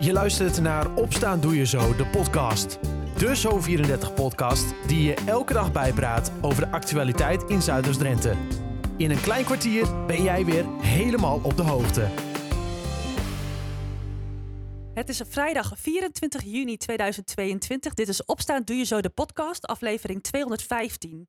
Je 0.00 0.12
luistert 0.12 0.60
naar 0.60 0.94
Opstaan 0.94 1.40
Doe 1.40 1.56
Je 1.56 1.66
Zo, 1.66 1.96
de 1.96 2.06
podcast. 2.06 2.78
De 3.16 3.36
Zo34-podcast 3.36 4.74
die 4.86 5.02
je 5.02 5.14
elke 5.14 5.52
dag 5.52 5.72
bijpraat 5.72 6.32
over 6.40 6.64
de 6.64 6.70
actualiteit 6.70 7.42
in 7.42 7.62
Zuiders-Drenthe. 7.62 8.36
In 8.96 9.10
een 9.10 9.20
klein 9.20 9.44
kwartier 9.44 10.06
ben 10.06 10.22
jij 10.22 10.44
weer 10.44 10.64
helemaal 10.80 11.40
op 11.42 11.56
de 11.56 11.62
hoogte. 11.62 12.08
Het 14.94 15.08
is 15.08 15.22
vrijdag 15.28 15.72
24 15.76 16.42
juni 16.42 16.76
2022. 16.76 17.94
Dit 17.94 18.08
is 18.08 18.24
Opstaan 18.24 18.62
Doe 18.62 18.76
Je 18.76 18.84
Zo, 18.84 19.00
de 19.00 19.10
podcast, 19.10 19.66
aflevering 19.66 20.22
215. 20.22 21.28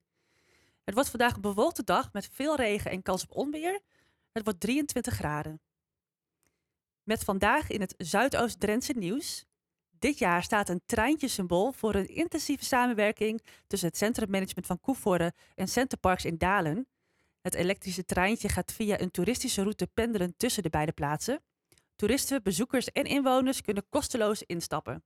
Het 0.84 0.94
wordt 0.94 1.10
vandaag 1.10 1.36
een 1.36 1.42
bewolkte 1.42 1.84
dag 1.84 2.14
met 2.14 2.30
veel 2.32 2.56
regen 2.56 2.92
en 2.92 3.02
kans 3.02 3.24
op 3.24 3.36
onweer. 3.36 3.80
Het 4.32 4.44
wordt 4.44 4.60
23 4.60 5.14
graden. 5.14 5.62
Met 7.10 7.23
vandaag 7.23 7.70
in 7.70 7.82
het 7.82 7.94
Zuidoost-Drentse 7.98 8.94
nieuws. 8.94 9.46
Dit 9.99 10.18
jaar 10.18 10.44
staat 10.44 10.70
een 10.70 10.81
treintje 10.86 11.27
symbool 11.27 11.72
voor 11.72 11.95
een 11.95 12.08
intensieve 12.08 12.66
samenwerking 12.66 13.41
tussen 13.68 13.88
het 13.88 13.98
centrummanagement 13.98 14.68
van 14.68 14.80
Koevoorde 14.80 15.34
en 15.55 15.68
Centerparks 15.68 16.26
in 16.26 16.38
Dalen. 16.38 16.88
Het 17.41 17.54
elektrische 17.54 18.05
treintje 18.05 18.49
gaat 18.49 18.72
via 18.72 18.99
een 18.99 19.12
toeristische 19.12 19.62
route 19.62 19.88
pendelen 19.88 20.34
tussen 20.38 20.63
de 20.63 20.70
beide 20.70 20.91
plaatsen. 20.91 21.41
Toeristen, 21.95 22.44
bezoekers 22.44 22.91
en 22.91 23.04
inwoners 23.04 23.62
kunnen 23.62 23.85
kosteloos 23.90 24.44
instappen. 24.44 25.04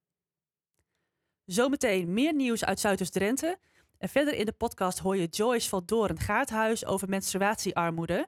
Zometeen 1.46 2.14
meer 2.14 2.34
nieuws 2.34 2.66
uit 2.66 2.80
Zuidoost-Drenthe. 2.80 3.60
En 3.98 4.10
verder 4.10 4.34
in 4.34 4.46
de 4.46 4.54
podcast 4.54 5.00
hoor 5.00 5.18
je 5.18 5.28
Joyce 5.28 5.70
van 5.70 5.84
Doorn 5.86 6.20
Gaarthuis 6.20 6.86
over 6.86 7.10
menstruatiearmoede. 7.10 8.28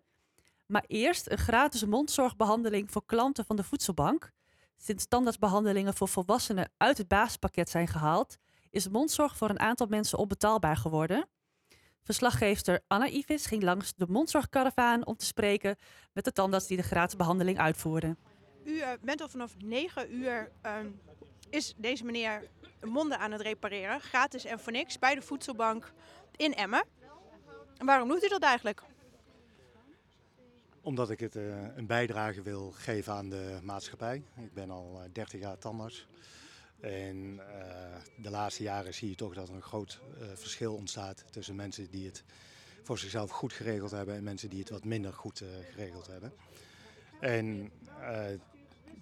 Maar 0.65 0.83
eerst 0.87 1.29
een 1.29 1.37
gratis 1.37 1.85
mondzorgbehandeling 1.85 2.91
voor 2.91 3.05
klanten 3.05 3.45
van 3.45 3.55
de 3.55 3.63
voedselbank. 3.63 4.31
Sinds 4.77 5.03
standaardbehandelingen 5.03 5.93
voor 5.93 6.07
volwassenen 6.07 6.71
uit 6.77 6.97
het 6.97 7.07
basispakket 7.07 7.69
zijn 7.69 7.87
gehaald, 7.87 8.37
is 8.70 8.90
mondzorg 8.90 9.37
voor 9.37 9.49
een 9.49 9.59
aantal 9.59 9.87
mensen 9.87 10.17
onbetaalbaar 10.17 10.77
geworden. 10.77 11.27
Verslaggeefster 12.03 12.81
Anna 12.87 13.07
Ivis 13.07 13.45
ging 13.45 13.63
langs 13.63 13.93
de 13.95 14.05
mondzorgkaravaan 14.09 15.05
om 15.05 15.15
te 15.15 15.25
spreken 15.25 15.75
met 16.13 16.23
de 16.23 16.31
tandarts 16.31 16.68
die 16.68 16.77
de 16.77 16.84
gratis 16.84 17.15
behandeling 17.15 17.59
uitvoerden. 17.59 18.18
U 18.63 18.71
uh, 18.71 18.87
bent 19.01 19.21
al 19.21 19.29
vanaf 19.29 19.55
9 19.57 20.15
uur 20.15 20.51
uh, 20.65 20.71
is 21.49 21.73
deze 21.77 22.05
meneer 22.05 22.49
monden 22.84 23.20
aan 23.20 23.31
het 23.31 23.41
repareren, 23.41 23.99
gratis 23.99 24.45
en 24.45 24.59
voor 24.59 24.71
niks, 24.71 24.99
bij 24.99 25.15
de 25.15 25.21
voedselbank 25.21 25.93
in 26.35 26.53
Emmen. 26.53 26.84
En 27.77 27.85
waarom 27.85 28.07
doet 28.07 28.23
u 28.23 28.27
dat 28.27 28.41
eigenlijk? 28.41 28.84
Omdat 30.85 31.09
ik 31.09 31.19
het 31.19 31.35
uh, 31.35 31.75
een 31.75 31.85
bijdrage 31.85 32.41
wil 32.41 32.71
geven 32.71 33.13
aan 33.13 33.29
de 33.29 33.59
maatschappij. 33.63 34.23
Ik 34.35 34.53
ben 34.53 34.69
al 34.69 35.01
30 35.11 35.39
jaar 35.39 35.57
tandarts. 35.57 36.07
En 36.79 37.39
de 38.17 38.29
laatste 38.29 38.63
jaren 38.63 38.93
zie 38.93 39.09
je 39.09 39.15
toch 39.15 39.33
dat 39.33 39.49
er 39.49 39.55
een 39.55 39.61
groot 39.61 39.99
verschil 40.33 40.75
ontstaat 40.75 41.25
tussen 41.31 41.55
mensen 41.55 41.89
die 41.89 42.05
het 42.05 42.23
voor 42.83 42.97
zichzelf 42.97 43.29
goed 43.29 43.53
geregeld 43.53 43.91
hebben 43.91 44.15
en 44.15 44.23
mensen 44.23 44.49
die 44.49 44.59
het 44.59 44.69
wat 44.69 44.83
minder 44.83 45.13
goed 45.13 45.43
geregeld 45.71 46.07
hebben. 46.07 46.33
En 47.19 47.71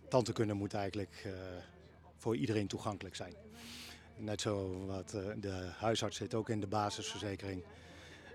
tandheelkunde 0.10 0.54
moet 0.54 0.74
eigenlijk 0.74 1.28
voor 2.18 2.36
iedereen 2.36 2.68
toegankelijk 2.68 3.16
zijn. 3.16 3.34
Net 4.18 4.42
zo 4.42 4.86
wat 4.86 5.10
de 5.40 5.70
huisarts 5.78 6.18
zit 6.18 6.34
ook 6.34 6.50
in 6.50 6.60
de 6.60 6.68
basisverzekering. 6.68 7.64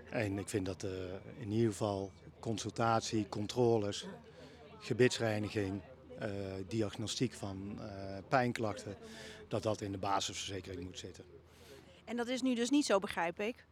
En 0.09 0.37
ik 0.37 0.49
vind 0.49 0.65
dat 0.65 0.83
uh, 0.83 0.91
in 1.37 1.51
ieder 1.51 1.71
geval 1.71 2.11
consultatie, 2.39 3.29
controles, 3.29 4.05
gebitsreiniging, 4.79 5.81
diagnostiek 6.67 7.33
van 7.33 7.79
pijnklachten, 8.27 8.95
dat 9.47 9.63
dat 9.63 9.81
in 9.81 9.91
de 9.91 9.97
basisverzekering 9.97 10.83
moet 10.83 10.99
zitten. 10.99 11.23
En 12.05 12.17
dat 12.17 12.27
is 12.27 12.41
nu 12.41 12.55
dus 12.55 12.69
niet 12.69 12.85
zo, 12.85 12.99
begrijp 12.99 13.39
ik. 13.39 13.65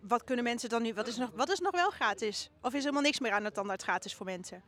Wat 0.00 0.24
kunnen 0.24 0.44
mensen 0.44 0.68
dan 0.68 0.82
nu, 0.82 0.94
wat 0.94 1.06
is 1.06 1.16
nog, 1.16 1.30
wat 1.34 1.50
is 1.50 1.58
nog 1.58 1.72
wel 1.72 1.90
gratis? 1.90 2.50
Of 2.60 2.74
is 2.74 2.80
helemaal 2.80 3.02
niks 3.02 3.20
meer 3.20 3.32
aan 3.32 3.42
de 3.42 3.52
tandarts 3.52 3.84
gratis 3.84 4.14
voor 4.14 4.26
mensen? 4.26 4.62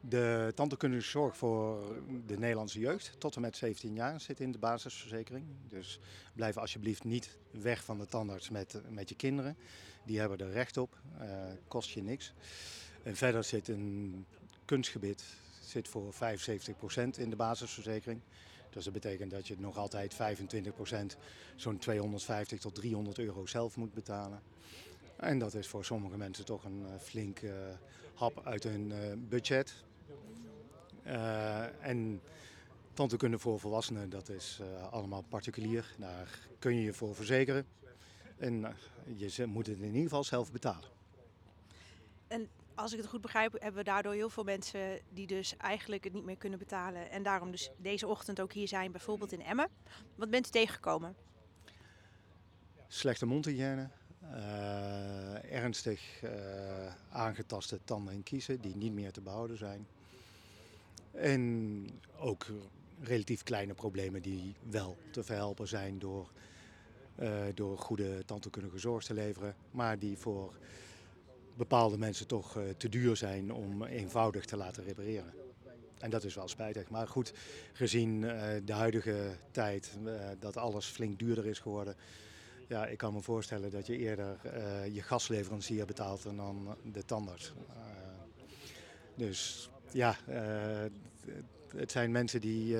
De 0.00 0.52
tandheelkundige 0.54 1.08
zorg 1.08 1.36
voor 1.36 1.96
de 2.26 2.38
Nederlandse 2.38 2.78
jeugd 2.78 3.14
tot 3.18 3.34
en 3.34 3.40
met 3.40 3.56
17 3.56 3.94
jaar 3.94 4.20
zit 4.20 4.40
in 4.40 4.52
de 4.52 4.58
basisverzekering. 4.58 5.44
Dus 5.68 6.00
blijf 6.34 6.56
alsjeblieft 6.56 7.04
niet 7.04 7.36
weg 7.50 7.84
van 7.84 7.98
de 7.98 8.06
tandarts 8.06 8.50
met, 8.50 8.80
met 8.88 9.08
je 9.08 9.14
kinderen. 9.14 9.56
Die 10.04 10.18
hebben 10.18 10.38
er 10.38 10.50
recht 10.50 10.76
op, 10.76 10.98
uh, 11.20 11.28
kost 11.68 11.90
je 11.90 12.02
niks. 12.02 12.32
En 13.02 13.16
verder 13.16 13.44
zit 13.44 13.68
een 13.68 14.26
kunstgebit 14.64 15.24
zit 15.60 15.88
voor 15.88 16.14
75% 16.14 16.16
in 17.16 17.30
de 17.30 17.36
basisverzekering. 17.36 18.20
Dus 18.70 18.84
dat 18.84 18.92
betekent 18.92 19.30
dat 19.30 19.48
je 19.48 19.56
nog 19.58 19.76
altijd 19.76 20.14
25% 20.14 20.16
zo'n 21.56 21.78
250 21.78 22.60
tot 22.60 22.74
300 22.74 23.18
euro 23.18 23.46
zelf 23.46 23.76
moet 23.76 23.94
betalen. 23.94 24.42
En 25.16 25.38
dat 25.38 25.54
is 25.54 25.68
voor 25.68 25.84
sommige 25.84 26.16
mensen 26.16 26.44
toch 26.44 26.64
een 26.64 26.80
uh, 26.80 26.98
flink 27.00 27.40
uh, 27.40 27.52
hap 28.14 28.46
uit 28.46 28.62
hun 28.62 28.90
uh, 28.90 28.98
budget. 29.18 29.84
en 31.80 32.20
tandheelkunde 32.94 33.38
voor 33.38 33.60
volwassenen, 33.60 34.10
dat 34.10 34.28
is 34.28 34.60
allemaal 34.90 35.22
particulier. 35.28 35.94
Daar 35.98 36.48
kun 36.58 36.74
je 36.74 36.82
je 36.82 36.92
voor 36.92 37.14
verzekeren. 37.14 37.66
En 38.36 38.76
je 39.16 39.46
moet 39.46 39.66
het 39.66 39.78
in 39.78 39.86
ieder 39.86 40.02
geval 40.02 40.24
zelf 40.24 40.52
betalen. 40.52 40.88
En 42.26 42.48
als 42.76 42.92
ik 42.92 42.98
het 42.98 43.08
goed 43.08 43.20
begrijp, 43.20 43.52
hebben 43.52 43.74
we 43.74 43.84
daardoor 43.84 44.12
heel 44.12 44.30
veel 44.30 44.44
mensen 44.44 45.00
die 45.12 45.26
dus 45.26 45.56
eigenlijk 45.56 46.04
het 46.04 46.12
niet 46.12 46.24
meer 46.24 46.36
kunnen 46.36 46.58
betalen. 46.58 47.10
En 47.10 47.22
daarom 47.22 47.50
dus 47.50 47.70
deze 47.76 48.06
ochtend 48.06 48.40
ook 48.40 48.52
hier 48.52 48.68
zijn, 48.68 48.92
bijvoorbeeld 48.92 49.32
in 49.32 49.42
Emmen. 49.42 49.68
Wat 50.14 50.30
bent 50.30 50.46
u 50.46 50.50
tegengekomen? 50.50 51.16
Slechte 52.88 53.26
mondhygiëne, 53.26 53.90
ernstig 55.50 56.22
uh, 56.22 56.30
aangetaste 57.10 57.78
tanden 57.84 58.14
en 58.14 58.22
kiezen 58.22 58.60
die 58.60 58.76
niet 58.76 58.92
meer 58.92 59.12
te 59.12 59.20
behouden 59.20 59.56
zijn. 59.56 59.86
En 61.10 61.86
ook 62.18 62.46
relatief 63.00 63.42
kleine 63.42 63.74
problemen 63.74 64.22
die 64.22 64.54
wel 64.70 64.96
te 65.10 65.24
verhelpen 65.24 65.68
zijn 65.68 65.98
door, 65.98 66.30
uh, 67.18 67.30
door 67.54 67.78
goede 67.78 68.24
tandheelkundige 68.24 68.78
zorg 68.78 69.04
te 69.04 69.14
leveren, 69.14 69.54
maar 69.70 69.98
die 69.98 70.18
voor 70.18 70.54
bepaalde 71.56 71.98
mensen 71.98 72.26
toch 72.26 72.58
te 72.76 72.88
duur 72.88 73.16
zijn 73.16 73.52
om 73.52 73.84
eenvoudig 73.84 74.44
te 74.44 74.56
laten 74.56 74.84
repareren. 74.84 75.32
En 75.98 76.10
dat 76.10 76.24
is 76.24 76.34
wel 76.34 76.48
spijtig. 76.48 76.88
Maar 76.88 77.08
goed, 77.08 77.32
gezien 77.72 78.20
de 78.64 78.72
huidige 78.72 79.36
tijd, 79.50 79.90
dat 80.38 80.56
alles 80.56 80.86
flink 80.86 81.18
duurder 81.18 81.46
is 81.46 81.58
geworden, 81.58 81.96
ja, 82.66 82.86
ik 82.86 82.98
kan 82.98 83.12
me 83.12 83.22
voorstellen 83.22 83.70
dat 83.70 83.86
je 83.86 83.96
eerder 83.96 84.36
uh, 84.44 84.94
je 84.94 85.02
gasleverancier 85.02 85.86
betaalt 85.86 86.22
dan 86.22 86.76
de 86.82 87.04
tandarts. 87.04 87.52
Uh, 87.68 87.74
dus 89.14 89.70
ja, 89.92 90.16
uh, 90.28 90.36
het 91.76 91.90
zijn 91.90 92.10
mensen 92.10 92.40
die 92.40 92.76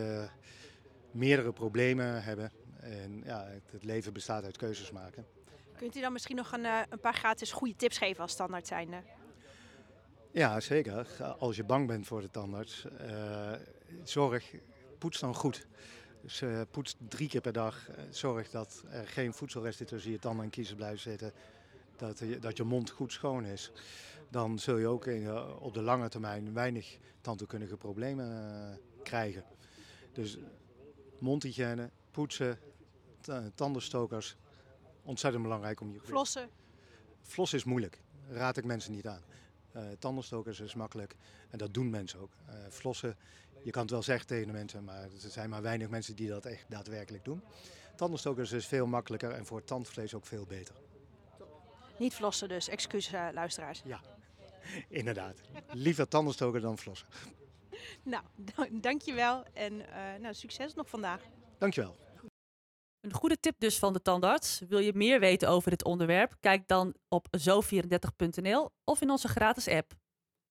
meerdere 1.11 1.53
problemen 1.53 2.23
hebben. 2.23 2.53
En 2.81 3.23
ja, 3.25 3.49
het, 3.71 3.85
leven 3.85 4.13
bestaat 4.13 4.45
uit 4.45 4.57
keuzes 4.57 4.91
maken. 4.91 5.27
Kunt 5.77 5.97
u 5.97 6.01
dan 6.01 6.13
misschien 6.13 6.37
nog 6.37 6.53
een, 6.53 6.65
een 6.65 7.01
paar 7.01 7.15
gratis 7.15 7.53
goede 7.53 7.77
tips 7.77 7.99
geven 7.99 8.23
als 8.23 8.37
tandarts 8.37 8.69
zijnde? 8.69 9.03
Ja, 10.31 10.61
zeker. 10.61 11.07
Als 11.39 11.57
je 11.57 11.65
bang 11.65 11.87
bent 11.87 12.07
voor 12.07 12.21
de 12.21 12.31
tandarts, 12.31 12.87
zorg, 14.05 14.55
poets 14.99 15.21
dan 15.21 15.35
goed. 15.35 15.67
Dus 16.27 16.41
uh, 16.41 16.61
poets 16.71 16.97
drie 17.09 17.29
keer 17.29 17.41
per 17.41 17.53
dag. 17.53 17.89
Uh, 17.89 17.95
zorg 18.11 18.51
dat 18.51 18.85
er 18.91 19.07
geen 19.07 19.33
voedselresten 19.33 19.87
tussen 19.87 20.11
je 20.11 20.19
tanden 20.19 20.45
en 20.45 20.51
kiezen 20.51 20.77
blijven 20.77 20.99
zitten. 20.99 21.33
Dat, 21.97 22.21
uh, 22.21 22.41
dat 22.41 22.57
je 22.57 22.63
mond 22.63 22.91
goed 22.91 23.13
schoon 23.13 23.45
is. 23.45 23.71
Dan 24.31 24.59
zul 24.59 24.77
je 24.77 24.87
ook 24.87 25.07
in, 25.07 25.39
op 25.59 25.75
de 25.75 25.83
lange 25.83 26.09
termijn 26.09 26.53
weinig 26.53 26.99
tandheelkundige 27.21 27.77
problemen 27.77 28.81
krijgen. 29.03 29.45
Dus 30.13 30.39
mondhygiëne, 31.19 31.91
poetsen, 32.11 32.59
tandenstokers. 33.55 34.37
Ontzettend 35.03 35.43
belangrijk 35.43 35.81
om 35.81 35.93
je... 35.93 36.01
Flossen? 36.01 36.49
Flossen 37.23 37.59
is 37.59 37.65
moeilijk. 37.65 38.01
Raad 38.29 38.57
ik 38.57 38.65
mensen 38.65 38.93
niet 38.93 39.07
aan. 39.07 39.23
tandenstokers 39.99 40.61
is 40.61 40.75
makkelijk. 40.75 41.17
En 41.51 41.59
dat 41.59 41.75
doen 41.75 41.91
mensen 41.91 42.21
ook. 42.21 42.31
flossen 42.71 43.17
je 43.67 43.73
kan 43.73 43.83
het 43.83 43.91
wel 43.91 44.03
zeggen 44.03 44.27
tegen 44.27 44.47
de 44.47 44.53
mensen, 44.53 44.85
maar 44.85 45.03
er 45.03 45.31
zijn 45.31 45.51
maar 45.51 45.63
weinig 45.63 45.89
mensen 45.89 46.17
die 46.17 46.29
dat 46.29 46.45
echt 46.45 46.65
daadwerkelijk 46.69 47.25
doen. 47.25 47.43
Tandenstokers 47.97 48.53
is 48.53 48.67
veel 48.67 48.87
makkelijker 48.87 49.31
en 49.31 49.47
voor 49.47 49.65
tandvlees 49.65 50.15
ook 50.15 50.27
veel 50.27 50.45
beter. 50.47 50.75
Niet 51.99 52.15
flossen 52.15 52.49
dus, 52.49 52.69
excuus 52.69 53.13
uh, 53.13 53.29
luisteraars. 53.33 53.83
Ja, 53.85 54.01
inderdaad. 54.89 55.41
Liever 55.73 56.09
tandenstoker 56.09 56.61
dan 56.61 56.79
flossen. 56.79 57.09
Nou, 58.03 58.25
dankjewel 58.81 59.45
en 59.53 59.73
uh, 59.73 59.87
nou, 60.21 60.35
succes 60.35 60.75
nog 60.75 60.89
vandaag. 60.89 61.23
Dankjewel. 61.59 61.97
Een 63.01 63.13
goede 63.13 63.41
tip 63.41 63.55
dus 63.59 63.79
van 63.79 63.93
de 63.93 64.03
tandarts. 64.03 64.63
Wil 64.69 64.79
je 64.79 64.93
meer 64.95 65.21
weten 65.21 65.49
over 65.49 65.71
dit 65.71 65.85
onderwerp? 65.85 66.37
Kijk 66.41 66.69
dan 66.69 66.95
op 67.09 67.27
zo34.nl 67.39 68.71
of 68.85 69.01
in 69.01 69.11
onze 69.11 69.29
gratis 69.29 69.69
app. 69.69 69.95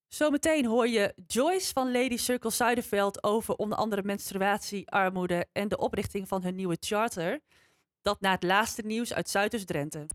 Zometeen 0.07 0.65
hoor 0.65 0.87
je 0.87 1.13
Joyce 1.27 1.73
van 1.73 1.91
Lady 1.91 2.17
Circle 2.17 2.51
Zuiderveld 2.51 3.23
over 3.23 3.55
onder 3.55 3.77
andere 3.77 4.03
menstruatiearmoede 4.03 5.47
en 5.51 5.67
de 5.67 5.77
oprichting 5.77 6.27
van 6.27 6.43
hun 6.43 6.55
nieuwe 6.55 6.77
charter. 6.79 7.39
Dat 8.01 8.21
na 8.21 8.31
het 8.31 8.43
laatste 8.43 8.81
nieuws 8.81 9.13
uit 9.13 9.29
Zuiders-Drenthe. 9.29 10.05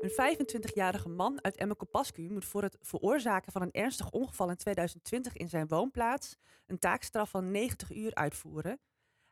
Een 0.00 0.36
25-jarige 0.36 1.08
man 1.08 1.44
uit 1.44 1.56
Emmekopascu 1.56 2.30
moet 2.30 2.44
voor 2.44 2.62
het 2.62 2.76
veroorzaken 2.80 3.52
van 3.52 3.62
een 3.62 3.72
ernstig 3.72 4.10
ongeval 4.10 4.50
in 4.50 4.56
2020 4.56 5.36
in 5.36 5.48
zijn 5.48 5.68
woonplaats 5.68 6.36
een 6.66 6.78
taakstraf 6.78 7.30
van 7.30 7.50
90 7.50 7.92
uur 7.92 8.14
uitvoeren. 8.14 8.80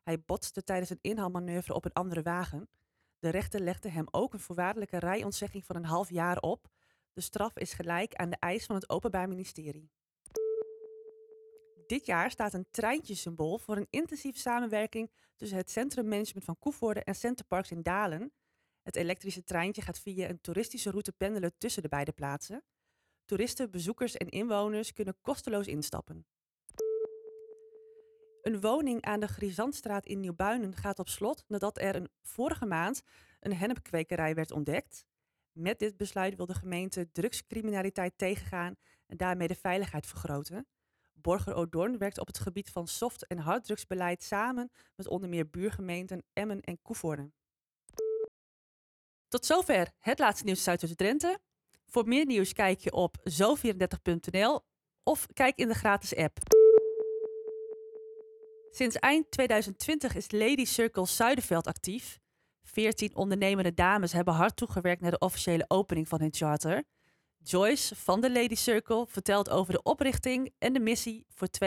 Hij 0.03 0.21
botste 0.21 0.65
tijdens 0.65 0.91
een 0.91 0.99
inhaalmanoeuvre 1.01 1.75
op 1.75 1.85
een 1.85 1.93
andere 1.93 2.23
wagen. 2.23 2.69
De 3.19 3.29
rechter 3.29 3.61
legde 3.61 3.89
hem 3.89 4.07
ook 4.11 4.33
een 4.33 4.41
voorwaardelijke 4.41 4.99
rijontzegging 4.99 5.65
van 5.65 5.77
een 5.77 5.85
half 5.85 6.11
jaar 6.11 6.39
op. 6.41 6.69
De 7.19 7.25
straf 7.25 7.57
is 7.57 7.73
gelijk 7.73 8.15
aan 8.15 8.31
de 8.31 8.37
eis 8.39 8.67
van 8.67 8.75
het 8.75 8.89
Openbaar 8.89 9.29
Ministerie. 9.29 9.91
Dit 11.87 12.07
jaar 12.07 12.31
staat 12.31 12.55
een 12.55 12.71
treintjesymbool 12.71 13.59
voor 13.59 13.77
een 13.77 13.87
intensieve 13.91 14.39
samenwerking 14.39 15.11
tussen 15.37 15.59
het 15.59 15.71
Centrummanagement 15.71 16.45
van 16.45 16.59
Koevoorde 16.59 17.05
en 17.05 17.15
Centerparks 17.15 17.71
in 17.71 17.83
Dalen. 17.83 18.33
Het 18.83 18.97
elektrische 18.97 19.45
treintje 19.45 19.83
gaat 19.83 19.99
via 19.99 20.29
een 20.29 20.41
toeristische 20.41 20.91
route 20.91 21.13
pendelen 21.13 21.59
tussen 21.59 21.83
de 21.83 21.89
beide 21.89 22.13
plaatsen. 22.13 22.65
Toeristen, 23.25 23.71
bezoekers 23.71 24.17
en 24.17 24.29
inwoners 24.29 24.93
kunnen 24.93 25.21
kosteloos 25.21 25.67
instappen. 25.67 26.27
Een 28.43 28.61
woning 28.61 29.03
aan 29.03 29.21
de 29.21 29.29
Grisantstraat 29.29 30.07
in 30.07 30.21
Nieuwbuinen 30.21 30.77
gaat 30.77 30.99
op 30.99 31.09
slot 31.09 31.45
nadat 31.49 31.79
er 31.79 31.95
een 31.95 32.11
vorige 32.23 32.67
maand 32.67 33.03
een 33.41 33.55
hennepkwekerij 33.55 34.35
werd 34.35 34.51
ontdekt. 34.51 35.07
Met 35.59 35.79
dit 35.79 35.97
besluit 35.97 36.37
wil 36.37 36.47
de 36.47 36.55
gemeente 36.55 37.11
drugscriminaliteit 37.13 38.13
tegengaan 38.17 38.77
en 39.07 39.17
daarmee 39.17 39.49
de 39.49 39.55
veiligheid 39.55 40.07
vergroten. 40.07 40.67
Borger 41.13 41.55
O'Dorn 41.55 41.99
werkt 41.99 42.19
op 42.19 42.27
het 42.27 42.39
gebied 42.39 42.71
van 42.71 42.87
soft- 42.87 43.27
en 43.27 43.39
harddrugsbeleid 43.39 44.23
samen 44.23 44.71
met 44.97 45.09
onder 45.09 45.29
meer 45.29 45.51
buurgemeenten 45.51 46.25
Emmen 46.33 46.61
en 46.61 46.83
Koevoorde. 46.83 47.31
Tot 49.29 49.47
zover 49.47 49.91
het 49.99 50.19
laatste 50.19 50.45
nieuws 50.45 50.69
uit 50.69 50.97
Drenthe. 50.97 51.41
Voor 51.87 52.09
meer 52.09 52.27
nieuws 52.27 52.53
kijk 52.53 52.81
je 52.81 52.93
op 52.93 53.17
zo34.nl 53.31 54.61
of 55.03 55.27
kijk 55.33 55.57
in 55.57 55.69
de 55.69 55.75
gratis 55.75 56.17
app. 56.17 56.39
Sinds 58.71 58.97
eind 58.97 59.31
2020 59.31 60.15
is 60.15 60.31
Lady 60.31 60.65
Circle 60.65 61.07
Zuiderveld 61.07 61.67
actief. 61.67 62.21
Veertien 62.73 63.17
ondernemende 63.17 63.75
dames 63.75 64.13
hebben 64.13 64.35
hard 64.35 64.57
toegewerkt 64.57 65.01
naar 65.01 65.11
de 65.11 65.19
officiële 65.19 65.65
opening 65.69 66.09
van 66.09 66.21
hun 66.21 66.35
charter. 66.35 66.83
Joyce 67.43 67.97
van 67.97 68.21
de 68.21 68.33
Lady 68.33 68.55
Circle 68.55 69.07
vertelt 69.07 69.51
over 69.51 69.73
de 69.73 69.83
oprichting 69.83 70.53
en 70.59 70.73
de 70.73 70.81
missie 70.81 71.27
voor 71.29 71.49
2022-2023. 71.49 71.59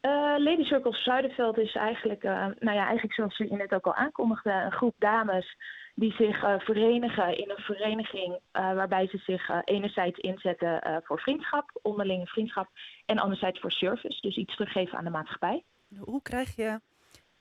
Uh, 0.00 0.34
Lady 0.38 0.62
Circle 0.62 0.92
Zuiderveld 0.92 1.58
is 1.58 1.74
eigenlijk, 1.74 2.24
uh, 2.24 2.30
nou 2.58 2.76
ja, 2.76 2.84
eigenlijk 2.84 3.14
zoals 3.14 3.36
je 3.36 3.56
net 3.56 3.74
ook 3.74 3.86
al 3.86 3.94
aankondigde, 3.94 4.50
een 4.50 4.72
groep 4.72 4.94
dames 4.98 5.56
die 5.94 6.12
zich 6.12 6.42
uh, 6.42 6.58
verenigen 6.58 7.38
in 7.38 7.50
een 7.50 7.62
vereniging 7.62 8.40
waarbij 8.52 9.08
ze 9.08 9.18
zich 9.18 9.50
enerzijds 9.64 10.18
inzetten 10.18 11.02
voor 11.04 11.20
vriendschap, 11.20 11.78
onderlinge 11.82 12.26
vriendschap, 12.26 12.68
en 13.06 13.18
anderzijds 13.18 13.60
voor 13.60 13.72
service, 13.72 14.20
dus 14.20 14.36
iets 14.36 14.56
teruggeven 14.56 14.98
aan 14.98 15.04
de 15.04 15.10
maatschappij. 15.10 15.64
Hoe 15.98 16.22
krijg 16.22 16.56
je 16.56 16.80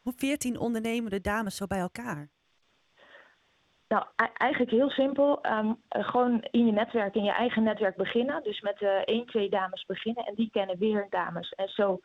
hoe 0.07 0.15
14 0.18 0.59
ondernemende 0.59 1.21
dames 1.21 1.56
zo 1.56 1.65
bij 1.68 1.80
elkaar? 1.80 2.30
Nou, 3.88 4.06
eigenlijk 4.33 4.71
heel 4.71 4.89
simpel. 4.89 5.45
Um, 5.45 5.81
gewoon 5.89 6.48
in 6.51 6.65
je 6.65 6.71
netwerk, 6.71 7.15
in 7.15 7.24
je 7.24 7.31
eigen 7.31 7.63
netwerk 7.63 7.95
beginnen. 7.95 8.44
Dus 8.44 8.62
met 8.62 8.81
uh, 8.81 8.89
één, 8.89 9.25
twee 9.25 9.50
dames 9.50 9.86
beginnen 9.86 10.25
en 10.25 10.36
die 10.36 10.50
kennen 10.50 10.77
weer 10.77 11.07
dames. 11.09 11.51
En 11.51 11.68
zo 11.68 12.00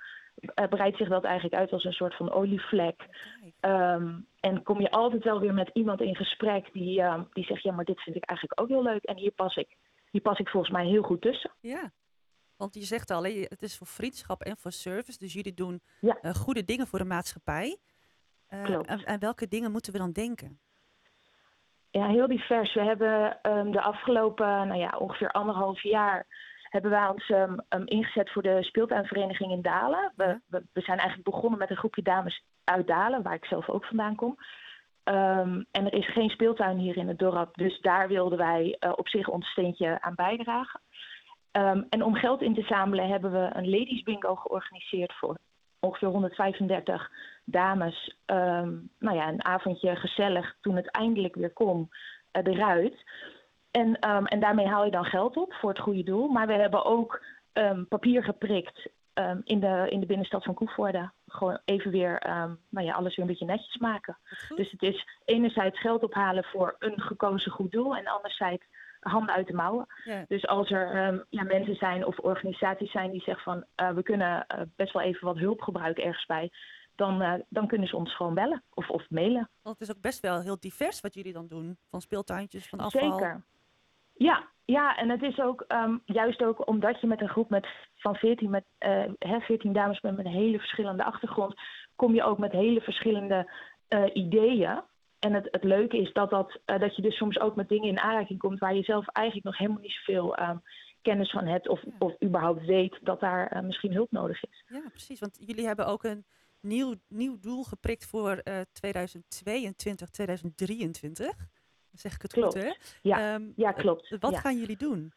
uh, 0.54 0.68
breidt 0.68 0.96
zich 0.96 1.08
dat 1.08 1.24
eigenlijk 1.24 1.54
uit 1.54 1.72
als 1.72 1.84
een 1.84 1.92
soort 1.92 2.16
van 2.16 2.32
olievlek. 2.32 3.02
Um, 3.60 4.26
en 4.40 4.62
kom 4.62 4.80
je 4.80 4.90
altijd 4.90 5.24
wel 5.24 5.40
weer 5.40 5.54
met 5.54 5.70
iemand 5.72 6.00
in 6.00 6.16
gesprek 6.16 6.72
die, 6.72 7.02
um, 7.02 7.28
die 7.32 7.44
zegt: 7.44 7.62
Ja, 7.62 7.72
maar 7.72 7.84
dit 7.84 8.00
vind 8.00 8.16
ik 8.16 8.24
eigenlijk 8.24 8.60
ook 8.60 8.68
heel 8.68 8.82
leuk. 8.82 9.04
En 9.04 9.16
hier 9.16 9.32
pas 9.32 9.56
ik, 9.56 9.76
hier 10.10 10.22
pas 10.22 10.38
ik 10.38 10.48
volgens 10.48 10.72
mij 10.72 10.86
heel 10.86 11.02
goed 11.02 11.20
tussen. 11.20 11.50
Ja, 11.60 11.92
want 12.56 12.74
je 12.74 12.82
zegt 12.82 13.10
al, 13.10 13.24
het 13.24 13.62
is 13.62 13.76
voor 13.76 13.86
vriendschap 13.86 14.42
en 14.42 14.56
voor 14.56 14.72
service. 14.72 15.18
Dus 15.18 15.32
jullie 15.32 15.54
doen 15.54 15.82
ja. 16.00 16.18
uh, 16.22 16.34
goede 16.34 16.64
dingen 16.64 16.86
voor 16.86 16.98
de 16.98 17.04
maatschappij. 17.04 17.78
Klopt. 18.62 18.88
Aan, 18.88 19.06
aan 19.06 19.18
welke 19.18 19.48
dingen 19.48 19.72
moeten 19.72 19.92
we 19.92 19.98
dan 19.98 20.12
denken? 20.12 20.60
Ja, 21.90 22.06
heel 22.06 22.26
divers. 22.26 22.74
We 22.74 22.82
hebben 22.82 23.38
um, 23.42 23.72
de 23.72 23.80
afgelopen 23.80 24.46
nou 24.46 24.78
ja, 24.78 24.96
ongeveer 24.98 25.30
anderhalf 25.30 25.82
jaar 25.82 26.26
hebben 26.62 26.90
wij 26.90 27.06
ons 27.06 27.28
um, 27.28 27.60
um, 27.68 27.86
ingezet 27.86 28.30
voor 28.30 28.42
de 28.42 28.62
speeltuinvereniging 28.62 29.52
in 29.52 29.62
Dalen. 29.62 30.12
We, 30.16 30.40
we, 30.46 30.62
we, 30.72 30.80
zijn 30.80 30.98
eigenlijk 30.98 31.30
begonnen 31.30 31.58
met 31.58 31.70
een 31.70 31.76
groepje 31.76 32.02
dames 32.02 32.44
uit 32.64 32.86
Dalen, 32.86 33.22
waar 33.22 33.34
ik 33.34 33.44
zelf 33.44 33.68
ook 33.68 33.84
vandaan 33.84 34.14
kom. 34.14 34.36
en 35.02 35.66
er 35.70 35.92
is 35.92 36.12
geen 36.12 36.30
speeltuin 36.30 36.78
hier 36.78 36.96
in 36.96 37.08
het 37.08 37.18
dorp, 37.18 37.54
dus 37.54 37.80
daar 37.80 38.08
wilden 38.08 38.38
wij 38.38 38.76
uh, 38.80 38.92
op 38.96 39.08
zich 39.08 39.28
ons 39.28 39.46
steentje 39.46 40.00
aan 40.00 40.14
bijdragen. 40.14 40.80
en 41.88 42.02
om 42.02 42.14
geld 42.14 42.42
in 42.42 42.54
te 42.54 42.62
zamelen 42.62 43.08
hebben 43.08 43.32
we 43.32 43.50
een 43.52 43.70
ladies 43.70 44.02
bingo 44.02 44.34
georganiseerd 44.34 45.12
voor 45.12 45.36
ongeveer 45.82 46.08
135 46.08 47.10
dames. 47.44 48.16
Um, 48.26 48.90
nou 48.98 49.16
ja, 49.16 49.28
een 49.28 49.44
avondje 49.44 49.96
gezellig 49.96 50.56
toen 50.60 50.76
het 50.76 50.90
eindelijk 50.90 51.34
weer 51.34 51.52
kon 51.52 51.90
uh, 52.32 52.54
eruit. 52.54 53.04
En, 53.70 54.10
um, 54.10 54.26
en 54.26 54.40
daarmee 54.40 54.66
haal 54.66 54.84
je 54.84 54.90
dan 54.90 55.04
geld 55.04 55.36
op 55.36 55.52
voor 55.52 55.70
het 55.70 55.78
goede 55.78 56.02
doel. 56.02 56.28
Maar 56.28 56.46
we 56.46 56.52
hebben 56.52 56.84
ook 56.84 57.24
um, 57.52 57.88
papier 57.88 58.24
geprikt 58.24 58.88
in, 59.44 59.60
de, 59.60 59.86
in 59.88 60.00
de 60.00 60.06
binnenstad 60.06 60.44
van 60.44 60.54
Koevoorde. 60.54 61.10
Gewoon 61.26 61.58
even 61.64 61.90
weer 61.90 62.22
nou 62.68 62.86
ja, 62.86 62.94
alles 62.94 63.16
weer 63.16 63.24
een 63.24 63.30
beetje 63.30 63.46
netjes 63.46 63.76
maken. 63.76 64.18
Dus 64.54 64.70
het 64.70 64.82
is 64.82 65.06
enerzijds 65.24 65.80
geld 65.80 66.02
ophalen 66.02 66.44
voor 66.44 66.76
een 66.78 67.00
gekozen 67.00 67.52
goed 67.52 67.72
doel. 67.72 67.96
En 67.96 68.06
anderzijds 68.06 68.64
handen 69.02 69.34
uit 69.34 69.46
de 69.46 69.52
mouwen. 69.52 69.86
Ja. 70.04 70.24
Dus 70.28 70.46
als 70.46 70.70
er 70.70 71.06
um, 71.06 71.24
ja, 71.28 71.42
mensen 71.42 71.74
zijn 71.74 72.06
of 72.06 72.18
organisaties 72.18 72.90
zijn 72.90 73.10
die 73.10 73.22
zeggen 73.22 73.44
van 73.44 73.64
uh, 73.76 73.94
we 73.94 74.02
kunnen 74.02 74.46
uh, 74.54 74.60
best 74.76 74.92
wel 74.92 75.02
even 75.02 75.26
wat 75.26 75.38
hulp 75.38 75.60
gebruiken 75.60 76.04
ergens 76.04 76.26
bij, 76.26 76.50
dan, 76.94 77.22
uh, 77.22 77.34
dan 77.48 77.66
kunnen 77.66 77.88
ze 77.88 77.96
ons 77.96 78.16
gewoon 78.16 78.34
bellen 78.34 78.62
of, 78.74 78.90
of 78.90 79.10
mailen. 79.10 79.50
Want 79.62 79.78
het 79.78 79.88
is 79.88 79.94
ook 79.94 80.02
best 80.02 80.20
wel 80.20 80.40
heel 80.40 80.60
divers 80.60 81.00
wat 81.00 81.14
jullie 81.14 81.32
dan 81.32 81.46
doen. 81.48 81.76
Van 81.90 82.00
speeltuintjes, 82.00 82.68
van 82.68 82.80
afval. 82.80 83.12
Zeker. 83.12 83.42
Ja, 84.14 84.48
ja, 84.64 84.96
en 84.96 85.08
het 85.08 85.22
is 85.22 85.40
ook 85.40 85.64
um, 85.68 86.02
juist 86.04 86.42
ook 86.42 86.68
omdat 86.68 87.00
je 87.00 87.06
met 87.06 87.20
een 87.20 87.28
groep 87.28 87.50
met, 87.50 87.66
van 87.96 88.14
14, 88.14 88.50
met, 88.50 88.64
hè, 89.18 89.40
14 89.40 89.72
dames 89.72 90.00
met 90.00 90.18
een 90.18 90.26
hele 90.26 90.58
verschillende 90.58 91.04
achtergrond, 91.04 91.54
kom 91.96 92.14
je 92.14 92.22
ook 92.22 92.38
met 92.38 92.52
hele 92.52 92.80
verschillende 92.80 93.50
ideeën. 94.12 94.82
En 95.24 95.32
het, 95.32 95.48
het 95.50 95.64
leuke 95.64 95.96
is 95.96 96.12
dat, 96.12 96.30
dat, 96.30 96.58
uh, 96.66 96.78
dat 96.78 96.96
je 96.96 97.02
dus 97.02 97.16
soms 97.16 97.40
ook 97.40 97.56
met 97.56 97.68
dingen 97.68 97.88
in 97.88 97.98
aanraking 97.98 98.38
komt 98.38 98.58
waar 98.58 98.74
je 98.74 98.82
zelf 98.82 99.08
eigenlijk 99.08 99.46
nog 99.46 99.58
helemaal 99.58 99.80
niet 99.80 99.92
zoveel 99.92 100.38
uh, 100.38 100.50
kennis 101.02 101.30
van 101.30 101.46
hebt 101.46 101.68
of, 101.68 101.82
ja. 101.82 101.90
of 101.98 102.22
überhaupt 102.22 102.64
weet 102.64 102.98
dat 103.02 103.20
daar 103.20 103.56
uh, 103.56 103.62
misschien 103.62 103.92
hulp 103.92 104.10
nodig 104.10 104.44
is. 104.44 104.64
Ja, 104.66 104.82
precies. 104.88 105.20
Want 105.20 105.38
jullie 105.46 105.66
hebben 105.66 105.86
ook 105.86 106.04
een 106.04 106.24
nieuw, 106.60 106.94
nieuw 107.08 107.38
doel 107.40 107.62
geprikt 107.62 108.06
voor 108.06 108.42
2022, 108.72 110.10
2023. 110.10 111.36
Dan 111.36 111.46
zeg 111.92 112.14
ik 112.14 112.22
het 112.22 112.32
klopt. 112.32 112.52
goed, 112.52 112.62
hè? 112.62 112.72
Ja, 113.02 113.34
um, 113.34 113.52
ja 113.56 113.72
klopt. 113.72 114.16
Wat 114.20 114.32
ja. 114.32 114.38
gaan 114.38 114.58
jullie 114.58 114.76
doen? 114.76 115.12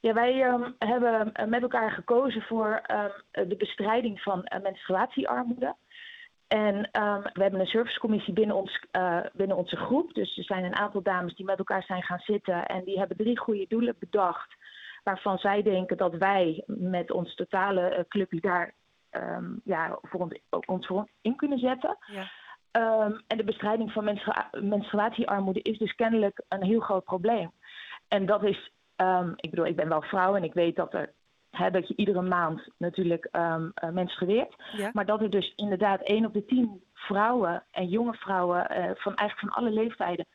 Ja, 0.00 0.12
wij 0.12 0.48
um, 0.48 0.74
hebben 0.78 1.32
met 1.48 1.62
elkaar 1.62 1.90
gekozen 1.90 2.42
voor 2.42 2.82
de 3.30 3.56
bestrijding 3.58 4.20
van 4.20 4.48
menstruatiearmoede. 4.62 5.76
En 6.50 6.74
um, 6.76 7.22
we 7.22 7.42
hebben 7.42 7.60
een 7.60 7.66
servicecommissie 7.66 8.34
binnen, 8.34 8.56
ons, 8.56 8.84
uh, 8.92 9.20
binnen 9.32 9.56
onze 9.56 9.76
groep. 9.76 10.14
Dus 10.14 10.38
er 10.38 10.44
zijn 10.44 10.64
een 10.64 10.74
aantal 10.74 11.02
dames 11.02 11.34
die 11.34 11.44
met 11.44 11.58
elkaar 11.58 11.82
zijn 11.82 12.02
gaan 12.02 12.18
zitten. 12.18 12.66
En 12.66 12.84
die 12.84 12.98
hebben 12.98 13.16
drie 13.16 13.38
goede 13.38 13.66
doelen 13.68 13.96
bedacht. 13.98 14.54
Waarvan 15.04 15.38
zij 15.38 15.62
denken 15.62 15.96
dat 15.96 16.14
wij 16.14 16.62
met 16.66 17.10
ons 17.10 17.34
totale 17.34 17.96
uh, 17.96 18.04
clubje 18.08 18.40
daar 18.40 18.74
um, 19.10 19.60
ja, 19.64 19.98
voor 20.02 20.20
ons, 20.20 20.40
ons 20.66 20.86
voor 20.86 21.08
in 21.20 21.36
kunnen 21.36 21.58
zetten. 21.58 21.96
Ja. 22.06 22.30
Um, 23.06 23.22
en 23.26 23.36
de 23.36 23.44
bestrijding 23.44 23.92
van 23.92 24.04
menstrua 24.04 24.50
menstruatiearmoede 24.60 25.62
is 25.62 25.78
dus 25.78 25.94
kennelijk 25.94 26.42
een 26.48 26.64
heel 26.64 26.80
groot 26.80 27.04
probleem. 27.04 27.50
En 28.08 28.26
dat 28.26 28.42
is, 28.44 28.70
ik 29.36 29.50
bedoel, 29.50 29.66
ik 29.66 29.76
ben 29.76 29.88
wel 29.88 30.02
vrouw 30.02 30.36
en 30.36 30.44
ik 30.44 30.54
weet 30.54 30.76
dat 30.76 30.94
er 30.94 31.12
Dat 31.50 31.88
je 31.88 31.96
iedere 31.96 32.22
maand 32.22 32.68
natuurlijk 32.76 33.28
um, 33.32 33.72
uh. 33.94 34.54
Ja. 34.76 34.90
Maar 34.92 35.06
dat 35.06 35.20
er 35.20 35.30
dus 35.30 35.52
inderdaad 35.56 36.00
één 36.00 36.24
op 36.26 36.32
de 36.32 36.44
tien 36.44 36.82
vrouwen 36.94 37.62
en 37.70 37.88
jonge 37.88 38.14
vrouwen 38.14 38.58
uh, 38.70 38.76
van 38.94 39.14
eigenlijk 39.14 39.38
van 39.38 39.48
alle 39.64 39.70
leeftijden 39.70 40.26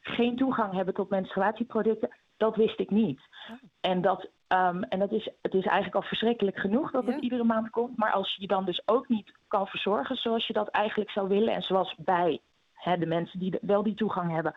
geen 0.00 0.36
toegang 0.36 0.72
hebben 0.72 0.94
tot 0.94 1.10
menstruatieproducten, 1.10 2.10
dat 2.36 2.56
wist 2.56 2.78
ik 2.80 2.90
niet. 2.90 3.20
Oh. 3.50 3.56
En, 3.80 4.00
dat, 4.00 4.28
um, 4.48 4.82
en 4.82 4.98
dat 4.98 5.12
is, 5.12 5.24
het 5.42 5.54
is 5.54 5.64
eigenlijk 5.64 5.94
al 5.94 6.02
verschrikkelijk 6.02 6.58
genoeg 6.58 6.90
dat 6.90 7.06
Ja. 7.06 7.12
het 7.12 7.22
iedere 7.22 7.44
maand 7.44 7.70
komt. 7.70 7.96
Maar 7.96 8.12
als 8.12 8.34
je 8.34 8.40
je 8.40 8.46
dan 8.46 8.64
dus 8.64 8.82
ook 8.84 9.08
niet 9.08 9.32
kan 9.48 9.66
verzorgen 9.66 10.16
zoals 10.16 10.46
je 10.46 10.52
dat 10.52 10.68
eigenlijk 10.68 11.10
zou 11.10 11.28
willen 11.28 11.54
en 11.54 11.62
zoals 11.62 11.94
bij 11.98 12.40
hè, 12.72 12.98
de 12.98 13.06
mensen 13.06 13.38
die 13.38 13.50
de- 13.50 13.58
wel 13.62 13.82
die 13.82 13.94
toegang 13.94 14.32
hebben, 14.32 14.54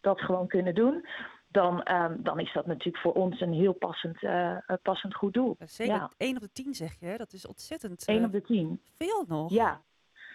dat 0.00 0.20
gewoon 0.20 0.46
kunnen 0.46 0.74
doen 0.74 1.06
dan, 1.56 1.82
ehm, 1.82 2.22
dan 2.22 2.40
is 2.40 2.52
dat 2.52 2.66
natuurlijk 2.66 2.98
voor 2.98 3.12
ons 3.12 3.40
een 3.40 3.52
heel 3.52 3.72
passend, 3.72 4.22
uh, 4.22 4.56
passend 4.82 5.14
goed 5.14 5.34
doel. 5.34 5.56
Zeker, 5.58 5.94
ja. 5.94 6.10
1 6.16 6.34
op 6.34 6.42
de 6.42 6.52
10 6.52 6.74
zeg 6.74 6.96
je, 7.00 7.14
dat 7.16 7.32
is 7.32 7.46
ontzettend 7.46 8.08
1 8.08 8.24
op 8.24 8.32
de 8.32 8.42
10. 8.42 8.80
Veel 8.98 9.24
nog. 9.28 9.50
Ja, 9.50 9.80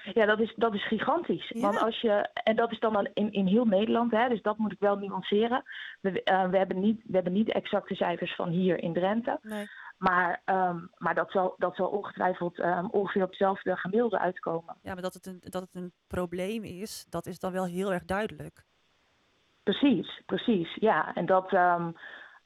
ja, 0.04 0.26
dat 0.26 0.40
is, 0.40 0.54
dat 0.56 0.74
is 0.74 0.88
gigantisch. 0.88 1.50
Ja. 1.50 1.62
Want 1.62 1.82
als 1.82 2.02
je, 2.02 2.30
en 2.34 2.56
dat 2.56 2.72
is 2.72 2.80
dan 2.80 3.10
in, 3.14 3.32
in 3.32 3.46
heel 3.46 3.66
Nederland, 3.66 4.12
hè, 4.12 4.30
dus 4.30 4.42
dat 4.42 4.58
moet 4.58 4.72
ik 4.72 4.80
wel 4.80 4.96
nuanceren. 4.96 5.64
We, 6.02 6.10
uh, 6.10 6.50
we, 6.50 6.58
hebben 6.58 6.80
niet, 6.80 7.02
we 7.06 7.14
hebben 7.14 7.34
niet 7.34 7.52
exacte 7.52 7.96
cijfers 7.96 8.36
van 8.36 8.50
hier 8.50 8.84
in 8.84 8.94
Drenthe. 8.94 9.40
Nee. 9.42 9.68
Maar, 9.98 10.42
um, 10.46 10.90
maar 10.98 11.16
dat, 11.16 11.32
zal, 11.32 11.56
dat 11.58 11.76
zal 11.76 11.88
ongetwijfeld 11.88 12.60
um, 12.60 12.90
ongeveer 12.90 13.24
op 13.24 13.30
hetzelfde 13.30 13.76
gemiddelde 13.76 14.20
uitkomen. 14.20 14.78
Ja, 14.82 14.94
maar 14.94 15.02
dat 15.02 15.14
het, 15.14 15.26
een, 15.26 15.40
dat 15.42 15.62
het 15.62 15.76
een 15.76 15.94
probleem 16.08 16.64
is, 16.64 17.06
dat 17.10 17.26
is 17.26 17.40
dan 17.40 17.52
wel 17.52 17.66
heel 17.66 17.94
erg 17.94 18.06
duidelijk. 18.06 18.66
Precies, 19.72 20.22
precies. 20.26 20.76
Ja, 20.76 21.14
en 21.16 21.26
dat, 21.26 21.54
um, 21.54 21.96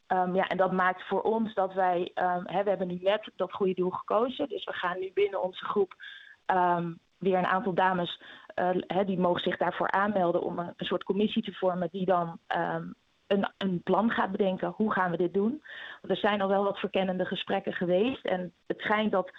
ja, 0.07 0.47
en 0.47 0.57
dat 0.57 0.71
maakt 0.71 1.07
voor 1.07 1.21
ons 1.21 1.53
dat 1.53 1.73
wij, 1.73 2.11
hè, 2.43 2.63
we 2.63 2.69
hebben 2.69 2.87
nu 2.87 2.99
net 3.01 3.29
dat 3.35 3.53
goede 3.53 3.73
doel 3.73 3.89
gekozen. 3.89 4.49
Dus 4.49 4.63
we 4.63 4.73
gaan 4.73 4.99
nu 4.99 5.11
binnen 5.13 5.43
onze 5.43 5.65
groep 5.65 5.95
weer 7.17 7.37
een 7.37 7.45
aantal 7.45 7.73
dames, 7.73 8.21
uh, 8.55 8.69
hè, 8.87 9.05
die 9.05 9.19
mogen 9.19 9.41
zich 9.41 9.57
daarvoor 9.57 9.91
aanmelden 9.91 10.41
om 10.41 10.59
een, 10.59 10.73
soort 10.77 11.03
commissie 11.03 11.43
te 11.43 11.53
vormen 11.53 11.89
die 11.91 12.05
dan 12.05 12.39
um, 12.57 12.95
een, 13.27 13.51
een, 13.57 13.81
plan 13.83 14.09
gaat 14.09 14.31
bedenken. 14.31 14.73
Hoe 14.75 14.91
gaan 14.91 15.11
we 15.11 15.17
dit 15.17 15.33
doen? 15.33 15.63
Want 16.01 16.13
er 16.13 16.17
zijn 16.17 16.41
al 16.41 16.47
wel 16.47 16.63
wat 16.63 16.79
verkennende 16.79 17.25
gesprekken 17.25 17.73
geweest. 17.73 18.25
En 18.25 18.53
het 18.67 18.79
schijnt 18.79 19.11
dat 19.11 19.31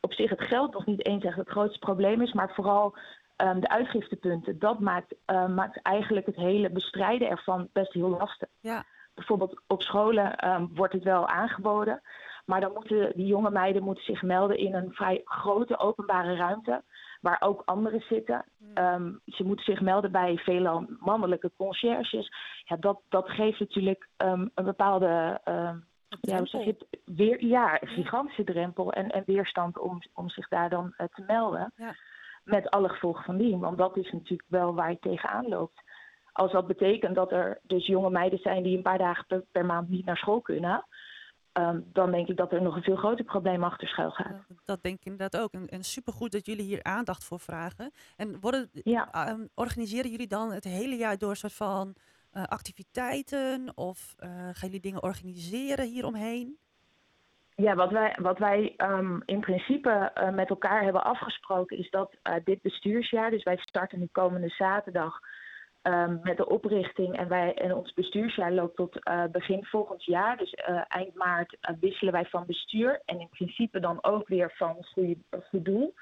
op 0.00 0.12
zich 0.12 0.30
het 0.30 0.42
geld 0.42 0.72
nog 0.72 0.86
niet 0.86 1.06
eens 1.06 1.24
echt 1.24 1.36
het 1.36 1.48
grootste 1.48 1.78
probleem 1.78 2.22
is, 2.22 2.32
maar 2.32 2.54
vooral 2.54 2.96
um, 3.36 3.60
de 3.60 3.68
uitgiftepunten. 3.68 4.58
Dat 4.58 4.80
maakt, 4.80 5.14
uh, 5.26 5.48
maakt 5.48 5.82
eigenlijk 5.82 6.26
het 6.26 6.36
hele 6.36 6.70
bestrijden 6.70 7.28
ervan 7.28 7.68
best 7.72 7.92
heel 7.92 8.08
lastig. 8.08 8.48
Ja. 8.60 8.84
Bijvoorbeeld 9.14 9.62
op 9.66 9.82
scholen 9.82 10.48
um, 10.48 10.70
wordt 10.74 10.92
het 10.92 11.02
wel 11.02 11.28
aangeboden. 11.28 12.02
Maar 12.44 12.60
dan 12.60 12.72
moeten 12.72 13.12
die 13.16 13.26
jonge 13.26 13.50
meiden 13.50 13.82
moeten 13.82 14.04
zich 14.04 14.22
melden 14.22 14.58
in 14.58 14.74
een 14.74 14.92
vrij 14.92 15.20
grote 15.24 15.78
openbare 15.78 16.36
ruimte 16.36 16.82
waar 17.20 17.36
ook 17.40 17.62
anderen 17.64 18.00
zitten. 18.00 18.44
Um, 18.74 19.20
ze 19.26 19.44
moeten 19.44 19.64
zich 19.64 19.80
melden 19.80 20.12
bij 20.12 20.36
veelal 20.36 20.86
mannelijke 20.98 21.52
conciërges. 21.56 22.32
Ja, 22.64 22.76
dat, 22.76 23.00
dat 23.08 23.30
geeft 23.30 23.60
natuurlijk 23.60 24.08
um, 24.16 24.50
een 24.54 24.64
bepaalde 24.64 25.40
ja, 26.20 26.42
weer, 27.04 27.44
ja, 27.44 27.78
gigantische 27.80 28.44
drempel 28.44 28.92
en, 28.92 29.10
en 29.10 29.22
weerstand 29.26 29.78
om, 29.78 29.98
om 30.12 30.28
zich 30.28 30.48
daar 30.48 30.70
dan 30.70 30.94
uh, 30.98 31.06
te 31.06 31.22
melden. 31.26 31.72
Ja. 31.76 31.94
Met 32.44 32.70
alle 32.70 32.88
gevolgen 32.88 33.24
van 33.24 33.36
dien, 33.36 33.58
want 33.58 33.78
dat 33.78 33.96
is 33.96 34.12
natuurlijk 34.12 34.48
wel 34.48 34.74
waar 34.74 34.90
je 34.90 34.98
tegenaan 34.98 35.48
loopt. 35.48 35.82
Als 36.32 36.52
dat 36.52 36.66
betekent 36.66 37.14
dat 37.14 37.32
er 37.32 37.60
dus 37.62 37.86
jonge 37.86 38.10
meiden 38.10 38.38
zijn 38.38 38.62
die 38.62 38.76
een 38.76 38.82
paar 38.82 38.98
dagen 38.98 39.26
per, 39.26 39.44
per 39.52 39.66
maand 39.66 39.88
niet 39.88 40.04
naar 40.04 40.16
school 40.16 40.40
kunnen, 40.40 40.86
Um, 41.58 41.84
dan 41.92 42.10
denk 42.10 42.28
ik 42.28 42.36
dat 42.36 42.52
er 42.52 42.62
nog 42.62 42.76
een 42.76 42.82
veel 42.82 42.96
groter 42.96 43.24
probleem 43.24 43.64
achter 43.64 43.88
schuil 43.88 44.10
gaat. 44.10 44.44
Dat, 44.64 44.82
denk 44.82 44.98
ik 44.98 45.04
inderdaad 45.04 45.42
ook. 45.42 45.52
En, 45.52 45.68
en 45.68 45.84
supergoed 45.84 46.32
dat 46.32 46.46
jullie 46.46 46.64
hier 46.64 46.82
aandacht 46.82 47.24
voor 47.24 47.40
vragen. 47.40 47.90
En 48.16 48.40
worden, 48.40 48.70
ja. 48.72 49.30
um, 49.30 49.48
organiseren 49.54 50.10
jullie 50.10 50.26
dan 50.26 50.52
het 50.52 50.64
hele 50.64 50.96
jaar 50.96 51.18
door 51.18 51.30
een 51.30 51.36
soort 51.36 51.52
van 51.52 51.94
uh, 52.32 52.42
activiteiten? 52.42 53.72
Of 53.74 54.14
uh, 54.18 54.28
gaan 54.30 54.52
jullie 54.68 54.80
dingen 54.80 55.02
organiseren 55.02 55.86
hieromheen? 55.86 56.58
Ja, 57.56 57.74
wat 57.74 57.90
wij, 57.90 58.16
wat 58.20 58.38
wij 58.38 58.74
um, 58.76 59.22
in 59.24 59.40
principe 59.40 60.12
uh, 60.14 60.30
met 60.30 60.48
elkaar 60.48 60.82
hebben 60.82 61.04
afgesproken 61.04 61.78
is 61.78 61.90
dat 61.90 62.16
dit 62.44 62.62
bestuursjaar, 62.62 63.30
dus 63.30 63.42
wij 63.42 63.56
starten 63.56 63.98
nu 63.98 64.08
komende 64.12 64.48
zaterdag 64.48 65.18
Um, 65.86 66.20
met 66.22 66.36
de 66.36 66.48
oprichting 66.48 67.16
en, 67.16 67.28
wij, 67.28 67.54
en 67.54 67.74
ons 67.74 67.92
bestuursjaar 67.92 68.52
loopt 68.52 68.76
tot 68.76 69.08
uh, 69.08 69.24
begin 69.32 69.64
volgend 69.64 70.04
jaar. 70.04 70.36
Dus 70.36 70.54
eind 70.88 71.14
maart 71.14 71.56
wisselen 71.80 72.12
wij 72.12 72.24
van 72.24 72.46
bestuur 72.46 73.02
en 73.04 73.20
in 73.20 73.28
principe 73.28 73.80
dan 73.80 73.98
ook 74.04 74.28
weer 74.28 74.52
van 74.56 74.76
goede, 74.92 75.16
goed 75.48 75.64
doel. 75.64 75.94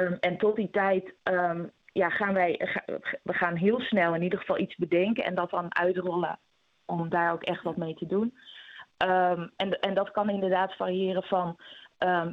Um, 0.00 0.16
en 0.20 0.36
tot 0.38 0.56
die 0.56 0.70
tijd 0.70 1.14
ja, 1.92 2.08
gaan 2.08 2.34
wij 2.34 2.60
we 3.22 3.32
gaan 3.32 3.56
heel 3.56 3.80
snel 3.80 4.14
in 4.14 4.22
ieder 4.22 4.38
geval 4.38 4.58
iets 4.58 4.76
bedenken 4.76 5.24
en 5.24 5.34
dat 5.34 5.50
dan 5.50 5.74
uitrollen 5.74 6.38
om 6.84 7.08
daar 7.08 7.32
ook 7.32 7.42
echt 7.42 7.62
wat 7.62 7.76
mee 7.76 7.94
te 7.94 8.06
doen. 8.06 8.38
En, 8.96 9.80
en 9.80 9.94
dat 9.94 10.10
kan 10.10 10.30
inderdaad 10.30 10.74
variëren 10.76 11.22
van 11.22 11.56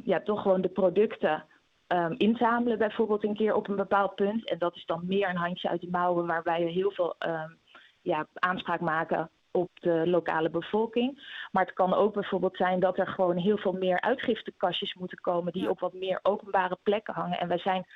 ja, 0.04 0.20
toch 0.20 0.42
gewoon 0.42 0.60
de 0.60 0.68
producten 0.68 1.44
um, 1.88 2.14
inzamelen, 2.16 2.78
bijvoorbeeld 2.78 3.24
een 3.24 3.36
keer 3.36 3.54
op 3.54 3.68
een 3.68 3.76
bepaald 3.76 4.14
punt. 4.14 4.48
En 4.48 4.58
dat 4.58 4.74
is 4.76 4.86
dan 4.86 5.02
meer 5.06 5.28
een 5.28 5.36
handje 5.36 5.68
uit 5.68 5.80
de 5.80 5.90
mouwen, 5.90 6.26
waarbij 6.26 6.64
we 6.64 6.70
heel 6.70 6.90
veel 6.90 7.16
ja, 8.02 8.26
aanspraak 8.34 8.80
maken 8.80 9.30
op 9.52 9.70
de 9.80 10.02
lokale 10.06 10.50
bevolking. 10.50 11.22
Maar 11.50 11.64
het 11.64 11.74
kan 11.74 11.94
ook 11.94 12.14
bijvoorbeeld 12.14 12.56
zijn 12.56 12.80
dat 12.80 12.98
er 12.98 13.06
gewoon 13.06 13.36
heel 13.36 13.58
veel 13.58 13.72
meer 13.72 14.00
uitgiftekastjes 14.00 14.94
moeten 14.94 15.20
komen 15.20 15.52
die 15.52 15.70
op 15.70 15.80
wat 15.80 15.92
meer 15.92 16.18
openbare 16.22 16.78
plekken 16.82 17.14
hangen. 17.14 17.38
En 17.38 17.48
wij 17.48 17.58
zijn 17.58 17.86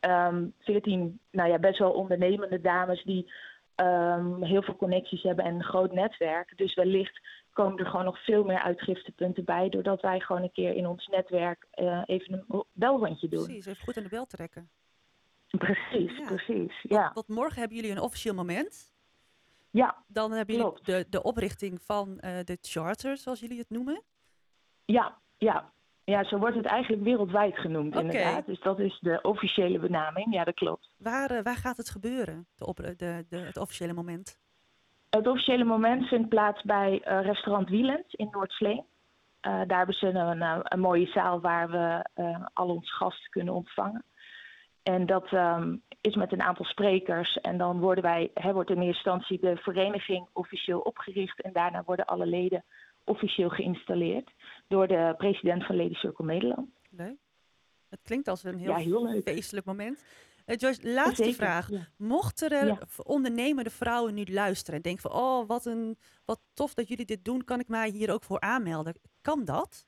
um, 0.00 0.52
14 0.60 1.20
nou 1.30 1.50
ja, 1.50 1.58
best 1.58 1.78
wel 1.78 1.92
ondernemende 1.92 2.60
dames 2.60 3.04
die 3.04 3.32
um, 3.76 4.42
heel 4.42 4.62
veel 4.62 4.76
connecties 4.76 5.22
hebben 5.22 5.44
en 5.44 5.54
een 5.54 5.64
groot 5.64 5.92
netwerk. 5.92 6.52
Dus 6.56 6.74
wellicht 6.74 7.20
komen 7.56 7.78
er 7.78 7.86
gewoon 7.86 8.04
nog 8.04 8.24
veel 8.24 8.44
meer 8.44 8.62
uitgiftepunten 8.62 9.44
bij, 9.44 9.68
doordat 9.68 10.00
wij 10.00 10.20
gewoon 10.20 10.42
een 10.42 10.52
keer 10.52 10.74
in 10.74 10.86
ons 10.86 11.06
netwerk 11.06 11.66
uh, 11.74 12.02
even 12.06 12.32
een 12.32 12.64
belrondje 12.72 13.28
doen. 13.28 13.44
Precies, 13.44 13.66
even 13.66 13.84
goed 13.84 13.96
aan 13.96 14.02
de 14.02 14.08
bel 14.08 14.26
trekken. 14.26 14.70
Precies, 15.46 16.16
ja. 16.16 16.26
precies. 16.26 16.82
Ja. 16.82 17.00
Want, 17.00 17.14
want, 17.14 17.28
morgen 17.28 17.58
hebben 17.58 17.76
jullie 17.76 17.92
een 17.92 18.00
officieel 18.00 18.34
moment. 18.34 18.94
Ja. 19.70 20.04
Dan 20.06 20.32
hebben 20.32 20.56
jullie 20.56 20.72
de, 20.82 21.06
de 21.10 21.22
oprichting 21.22 21.82
van 21.82 22.08
uh, 22.08 22.38
de 22.44 22.58
charter, 22.60 23.16
zoals 23.16 23.40
jullie 23.40 23.58
het 23.58 23.70
noemen. 23.70 24.02
Ja, 24.84 25.18
ja. 25.38 25.72
Ja, 26.04 26.24
zo 26.24 26.38
wordt 26.38 26.56
het 26.56 26.66
eigenlijk 26.66 27.02
wereldwijd 27.02 27.58
genoemd 27.58 27.96
okay. 27.96 28.02
inderdaad. 28.02 28.46
Dus 28.46 28.60
dat 28.60 28.78
is 28.78 28.98
de 29.00 29.18
officiële 29.22 29.78
benaming. 29.78 30.34
Ja, 30.34 30.44
dat 30.44 30.54
klopt. 30.54 30.90
Waar, 30.98 31.30
uh, 31.30 31.42
waar 31.42 31.56
gaat 31.56 31.76
het 31.76 31.90
gebeuren, 31.90 32.46
de 32.54 32.66
op, 32.66 32.76
de, 32.76 33.24
de, 33.28 33.36
het 33.36 33.56
officiële 33.56 33.92
moment? 33.92 34.38
Het 35.16 35.26
officiële 35.26 35.64
moment 35.64 36.08
vindt 36.08 36.28
plaats 36.28 36.62
bij 36.62 37.02
uh, 37.08 37.24
restaurant 37.24 37.68
Wielens 37.68 38.14
in 38.14 38.28
Noordsleen. 38.30 38.84
Uh, 39.46 39.60
daar 39.66 39.76
hebben 39.76 39.94
ze 39.94 40.06
een, 40.06 40.40
een, 40.72 40.80
mooie 40.80 41.06
zaal 41.06 41.40
waar 41.40 41.70
we 41.70 42.04
al 42.52 42.68
onze 42.68 42.92
gasten 42.92 43.30
kunnen 43.30 43.54
ontvangen. 43.54 44.04
En 44.82 45.06
dat 45.06 45.32
um, 45.32 45.82
is 46.00 46.14
met 46.14 46.32
een 46.32 46.42
aantal 46.42 46.64
sprekers. 46.64 47.40
En 47.40 47.58
dan 47.58 47.78
worden 47.80 48.04
wij, 48.04 48.30
hè, 48.34 48.52
wordt 48.52 48.70
in 48.70 48.76
eerste 48.76 49.10
instantie 49.10 49.40
de 49.40 49.56
vereniging 49.56 50.26
officieel 50.32 50.80
opgericht. 50.80 51.40
En 51.40 51.52
daarna 51.52 51.82
worden 51.84 52.06
alle 52.06 52.26
leden 52.26 52.64
officieel 53.04 53.48
geïnstalleerd 53.48 54.30
door 54.68 54.86
de 54.86 55.14
president 55.16 55.66
van 55.66 55.76
Lady 55.76 55.94
Circle 55.94 56.24
Nederland. 56.24 56.68
Leuk. 56.90 57.16
Het 57.88 58.00
klinkt 58.02 58.28
als 58.28 58.44
een 58.44 58.58
heel, 58.58 58.70
ja, 58.70 58.76
heel 58.76 59.20
feestelijk 59.20 59.66
moment. 59.66 60.04
Uh, 60.46 60.56
Joyce, 60.56 60.92
laatste 60.92 61.22
Zeker, 61.22 61.36
vraag. 61.36 61.70
ja. 61.70 61.86
Mochten 61.98 62.50
er 62.50 62.66
Ja. 62.66 62.78
ondernemende 63.02 63.70
vrouwen 63.70 64.14
nu 64.14 64.24
luisteren 64.24 64.76
en 64.76 64.82
denken 64.82 65.10
van... 65.10 65.20
oh, 65.20 65.48
wat, 65.48 65.64
een, 65.64 65.98
wat 66.24 66.40
tof 66.54 66.74
dat 66.74 66.88
jullie 66.88 67.04
dit 67.04 67.24
doen, 67.24 67.44
kan 67.44 67.60
ik 67.60 67.68
mij 67.68 67.88
hier 67.88 68.12
ook 68.12 68.22
voor 68.24 68.40
aanmelden? 68.40 68.94
Kan 69.22 69.44
dat? 69.44 69.86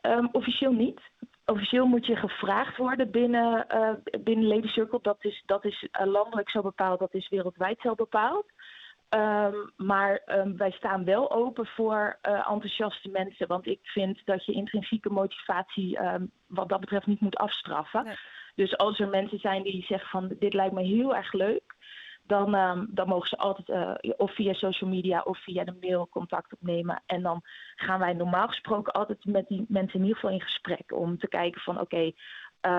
Um, 0.00 0.28
officieel 0.32 0.72
niet. 0.72 1.00
Officieel 1.44 1.86
moet 1.86 2.06
je 2.06 2.16
gevraagd 2.16 2.76
worden 2.76 3.10
binnen, 3.10 3.66
uh, 3.74 4.20
binnen 4.22 4.46
Lady 4.46 4.68
Circle. 4.68 4.98
Dat 5.02 5.24
is, 5.24 5.42
dat 5.46 5.64
is 5.64 5.82
uh, 6.00 6.06
landelijk 6.06 6.50
zo 6.50 6.62
bepaald, 6.62 6.98
dat 6.98 7.14
is 7.14 7.28
wereldwijd 7.28 7.80
zo 7.80 7.94
bepaald. 7.94 8.46
Um, 9.10 9.70
maar 9.76 10.22
um, 10.26 10.56
wij 10.56 10.70
staan 10.70 11.04
wel 11.04 11.30
open 11.32 11.66
voor 11.66 12.18
uh, 12.28 12.32
enthousiaste 12.32 13.08
mensen. 13.08 13.46
Want 13.46 13.66
ik 13.66 13.80
vind 13.82 14.20
dat 14.24 14.44
je 14.44 14.52
intrinsieke 14.52 15.10
motivatie 15.10 16.02
um, 16.02 16.30
wat 16.46 16.68
dat 16.68 16.80
betreft 16.80 17.06
niet 17.06 17.20
moet 17.20 17.36
afstraffen. 17.36 18.04
Nee. 18.04 18.16
Dus 18.58 18.76
als 18.76 18.98
er 18.98 19.08
mensen 19.08 19.38
zijn 19.38 19.62
die 19.62 19.84
zeggen 19.84 20.08
van 20.08 20.36
dit 20.38 20.54
lijkt 20.54 20.74
me 20.74 20.82
heel 20.82 21.16
erg 21.16 21.32
leuk. 21.32 21.76
Dan, 22.22 22.54
um, 22.54 22.88
dan 22.90 23.08
mogen 23.08 23.28
ze 23.28 23.36
altijd 23.36 23.68
uh, 23.68 24.12
of 24.16 24.34
via 24.34 24.52
social 24.52 24.90
media 24.90 25.22
of 25.22 25.42
via 25.42 25.64
de 25.64 25.76
mail 25.80 26.08
contact 26.08 26.52
opnemen. 26.52 27.02
En 27.06 27.22
dan 27.22 27.40
gaan 27.76 27.98
wij 27.98 28.12
normaal 28.12 28.48
gesproken 28.48 28.92
altijd 28.92 29.24
met 29.24 29.48
die 29.48 29.64
mensen 29.68 29.98
in 29.98 30.04
ieder 30.04 30.14
geval 30.14 30.34
in 30.34 30.40
gesprek. 30.40 30.92
Om 30.92 31.18
te 31.18 31.28
kijken 31.28 31.60
van 31.60 31.80
oké, 31.80 31.82
okay, 31.82 32.14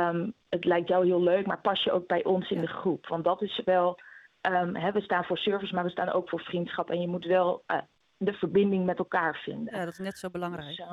um, 0.09 0.33
het 0.49 0.65
lijkt 0.65 0.87
jou 0.87 1.05
heel 1.05 1.23
leuk, 1.23 1.45
maar 1.45 1.61
pas 1.61 1.83
je 1.83 1.91
ook 1.91 2.07
bij 2.07 2.23
ons 2.23 2.49
in 2.49 2.61
de 2.61 2.67
groep. 2.67 3.07
Want 3.07 3.23
dat 3.23 3.41
is 3.41 3.61
wel, 3.65 3.99
um, 4.41 4.75
hè, 4.75 4.91
we 4.91 5.01
staan 5.01 5.23
voor 5.23 5.37
service, 5.37 5.73
maar 5.73 5.83
we 5.83 5.89
staan 5.89 6.11
ook 6.11 6.29
voor 6.29 6.41
vriendschap. 6.41 6.89
En 6.89 7.01
je 7.01 7.07
moet 7.07 7.25
wel 7.25 7.63
uh, 7.67 7.77
de 8.17 8.33
verbinding 8.33 8.85
met 8.85 8.97
elkaar 8.97 9.39
vinden. 9.43 9.75
Ja, 9.75 9.85
dat 9.85 9.93
is 9.93 9.99
net 9.99 10.17
zo 10.17 10.29
belangrijk. 10.29 10.67
Dus, 10.67 10.85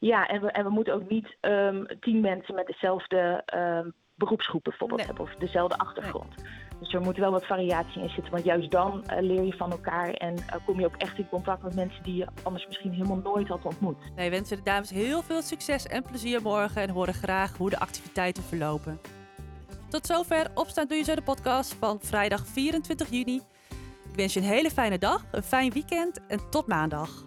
ja, 0.00 0.26
en 0.26 0.40
we, 0.40 0.50
en 0.50 0.64
we 0.64 0.70
moeten 0.70 0.94
ook 0.94 1.08
niet 1.08 1.36
um, 1.40 1.86
tien 2.00 2.20
mensen 2.20 2.54
met 2.54 2.66
dezelfde 2.66 3.42
um, 3.54 3.94
beroepsgroep 4.14 4.64
bijvoorbeeld 4.64 4.98
Nee. 4.98 5.08
hebben 5.08 5.24
of 5.24 5.34
dezelfde 5.34 5.76
achtergrond. 5.78 6.34
Dus 6.78 6.94
er 6.94 7.00
moet 7.00 7.16
wel 7.16 7.30
wat 7.30 7.46
variatie 7.46 8.02
in 8.02 8.08
zitten, 8.08 8.32
want 8.32 8.44
juist 8.44 8.70
dan 8.70 9.04
uh, 9.10 9.20
leer 9.20 9.42
je 9.42 9.52
van 9.56 9.70
elkaar 9.70 10.10
en 10.10 10.34
uh, 10.34 10.66
kom 10.66 10.80
je 10.80 10.86
ook 10.86 10.96
echt 10.96 11.18
in 11.18 11.28
contact 11.28 11.62
met 11.62 11.74
mensen 11.74 12.02
die 12.02 12.16
je 12.16 12.26
anders 12.42 12.66
misschien 12.66 12.92
helemaal 12.92 13.16
nooit 13.16 13.48
had 13.48 13.64
ontmoet. 13.64 13.96
Wij 14.14 14.30
wensen 14.30 14.56
de 14.56 14.62
dames 14.62 14.90
heel 14.90 15.22
veel 15.22 15.42
succes 15.42 15.86
en 15.86 16.02
plezier 16.02 16.42
morgen 16.42 16.82
en 16.82 16.90
horen 16.90 17.14
graag 17.14 17.56
hoe 17.56 17.70
de 17.70 17.78
activiteiten 17.78 18.42
verlopen. 18.42 19.00
Tot 19.88 20.06
zover 20.06 20.46
Opstaan 20.54 20.86
Doe 20.86 20.96
Je 20.96 21.04
Zo 21.04 21.14
de 21.14 21.22
podcast 21.22 21.74
van 21.74 21.98
vrijdag 22.00 22.46
24 22.46 23.10
juni. 23.10 23.40
Ik 24.10 24.16
wens 24.16 24.34
je 24.34 24.40
een 24.40 24.46
hele 24.46 24.70
fijne 24.70 24.98
dag, 24.98 25.24
een 25.30 25.42
fijn 25.42 25.72
weekend 25.72 26.26
en 26.26 26.50
tot 26.50 26.66
maandag. 26.66 27.24